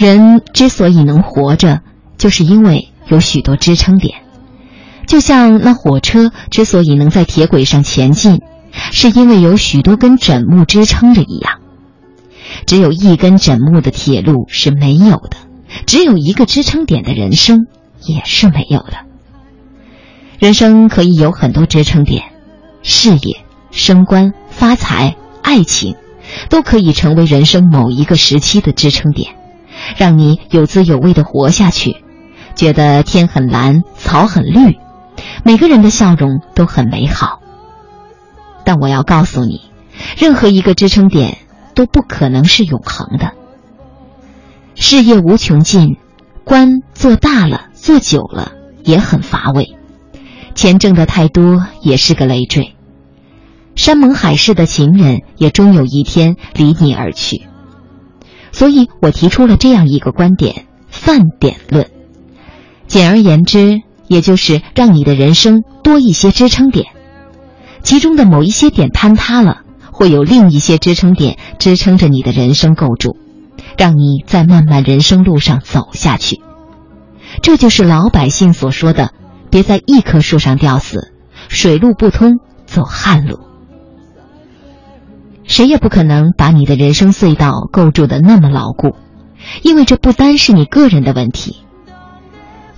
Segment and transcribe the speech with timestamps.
[0.00, 1.82] 人之所以能活着，
[2.16, 4.22] 就是因为有许多支撑点。
[5.06, 8.40] 就像那火车之所以能在铁轨上前进，
[8.72, 11.58] 是因为有许多根枕木支撑着一样。
[12.64, 15.36] 只有一根枕木的铁路是没有的，
[15.84, 17.66] 只有一个支撑点的人生
[18.00, 18.94] 也是没有的。
[20.38, 22.24] 人生可以有很多支撑点，
[22.82, 25.94] 事业、升官、发财、爱情，
[26.48, 29.34] 都可以成为人生某一个时期的支撑点，
[29.96, 31.96] 让你有滋有味的活下去，
[32.54, 34.78] 觉得天很蓝，草很绿，
[35.44, 37.40] 每个人的笑容都很美好。
[38.64, 39.62] 但我要告诉你，
[40.18, 41.38] 任何一个支撑点
[41.74, 43.32] 都不可能是永恒的。
[44.74, 45.96] 事业无穷尽，
[46.44, 48.52] 官做大了、做久了
[48.84, 49.76] 也很乏味。
[50.54, 52.74] 钱挣的太多也是个累赘，
[53.76, 57.46] 山盟海誓的情人也终有一天离你而去。
[58.52, 61.90] 所以我提出了这样一个观点：饭点论。
[62.86, 66.86] 简而言之，也就是让你的人生多一些支撑点，
[67.82, 73.16] 其中的某一些点坍塌了，会有另一些支撑点支撑着你的人生构筑，
[73.78, 76.40] 让你在漫漫人生路上走下去。
[77.42, 79.12] 这就是老百姓所说的。
[79.50, 81.12] 别在一棵树上吊死，
[81.48, 83.49] 水路不通，走旱路。
[85.50, 88.94] 谁也不可能把你的人生隧道构筑的那么牢固，
[89.62, 91.64] 因为这不单是你个人的问题。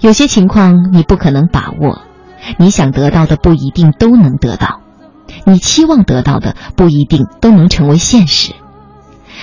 [0.00, 2.00] 有些情况你不可能把握，
[2.58, 4.80] 你想得到的不一定都能得到，
[5.44, 8.54] 你期望得到的不一定都能成为现实。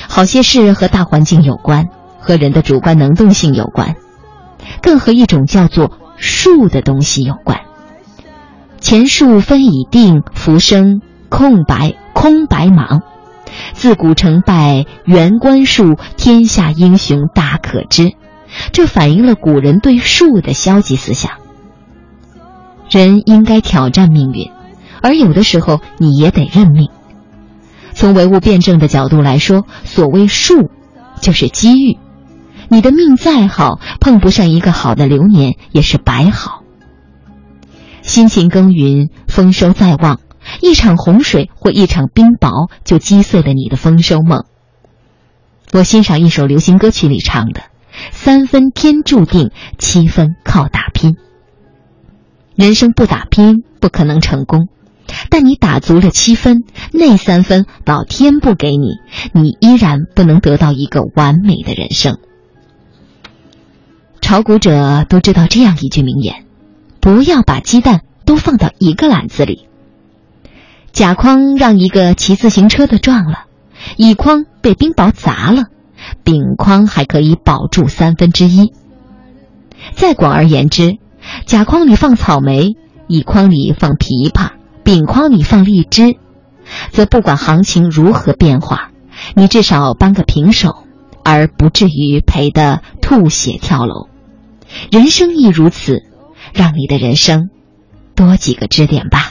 [0.08, 1.86] 好些事和大环境有关，
[2.20, 3.96] 和人的主观能动性有关，
[4.82, 5.92] 更和一种叫做。
[6.22, 7.62] 数的东西有关，
[8.82, 13.04] 前数分已定，浮生空白空白茫。
[13.80, 18.12] 自古成败原观数，天下英雄大可知。
[18.74, 21.32] 这反映了古人对数的消极思想。
[22.90, 24.52] 人应该挑战命运，
[25.02, 26.90] 而有的时候你也得认命。
[27.94, 30.70] 从唯物辩证的角度来说，所谓数，
[31.22, 31.98] 就是机遇。
[32.68, 36.64] 你的命再好，碰不上一个好的流年也是白好。
[38.02, 40.20] 辛勤耕耘，丰收在望，
[40.62, 44.46] 一场洪水或一场冰雹就击碎了你的丰收梦。
[45.72, 47.62] 我欣赏一首流行歌曲里唱的
[48.12, 51.16] ：“三分天注定，七分靠打拼。”
[52.56, 54.68] 人生不打拼不可能成功，
[55.30, 58.96] 但你打足了七分，那三分老天不给你，
[59.32, 62.18] 你依然不能得到一个完美的人生。
[64.20, 66.44] 炒股者都知道这样一句名言
[67.00, 69.68] ：“不要把鸡蛋都放到一个篮子里。”
[70.92, 73.46] 甲筐让一个骑自行车的撞了，
[73.98, 75.66] 乙筐被冰雹砸了，
[76.24, 78.74] 丙筐还可以保住三分之一。
[79.94, 80.98] 再广而言之，
[81.46, 82.76] 甲筐里放草莓，
[83.08, 84.52] 乙筐里放枇杷，
[84.84, 86.18] 丙筐里放荔枝，
[86.92, 88.92] 则不管行情如何变化，
[89.36, 90.84] 你至少扳个平手，
[91.24, 94.10] 而不至于赔得吐血跳楼。
[94.92, 96.04] 人生亦如此，
[96.54, 97.50] 让你的人生
[98.16, 99.29] 多几个支点吧。